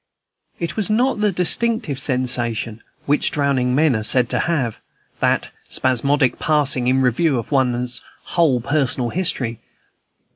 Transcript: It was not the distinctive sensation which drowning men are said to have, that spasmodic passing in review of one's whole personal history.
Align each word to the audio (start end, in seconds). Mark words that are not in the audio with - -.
It 0.59 0.75
was 0.75 0.89
not 0.89 1.19
the 1.21 1.31
distinctive 1.31 1.99
sensation 1.99 2.81
which 3.05 3.29
drowning 3.29 3.75
men 3.75 3.95
are 3.95 4.01
said 4.03 4.29
to 4.31 4.39
have, 4.39 4.79
that 5.19 5.49
spasmodic 5.69 6.39
passing 6.39 6.87
in 6.87 7.03
review 7.03 7.37
of 7.37 7.51
one's 7.51 8.01
whole 8.23 8.61
personal 8.61 9.09
history. 9.09 9.59